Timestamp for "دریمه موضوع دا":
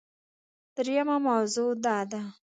0.75-1.97